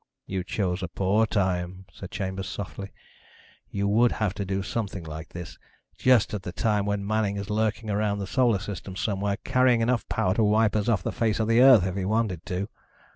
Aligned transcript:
"You 0.25 0.43
chose 0.43 0.81
a 0.81 0.87
poor 0.87 1.27
time," 1.27 1.85
said 1.93 2.09
Chambers 2.09 2.49
softly. 2.49 2.91
"You 3.69 3.87
would 3.87 4.13
have 4.13 4.33
to 4.33 4.43
do 4.45 4.63
something 4.63 5.03
like 5.03 5.29
this, 5.29 5.59
just 5.95 6.33
at 6.33 6.41
the 6.41 6.51
time 6.51 6.87
when 6.87 7.05
Manning 7.05 7.37
is 7.37 7.51
lurking 7.51 7.91
around 7.91 8.17
the 8.17 8.25
Solar 8.25 8.57
System 8.57 8.95
somewhere, 8.95 9.37
carrying 9.43 9.81
enough 9.81 10.09
power 10.09 10.33
to 10.33 10.43
wipe 10.43 10.75
us 10.75 10.89
off 10.89 11.03
the 11.03 11.11
face 11.11 11.39
of 11.39 11.47
the 11.47 11.61
Earth 11.61 11.85
if 11.85 11.95
he 11.95 12.05
wanted 12.05 12.43
to." 12.47 12.67